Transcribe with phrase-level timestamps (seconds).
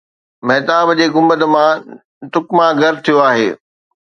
[0.47, 1.73] مهتاب جي گنبد مان
[2.31, 3.49] ٽڪما گر ٿيو آهي؟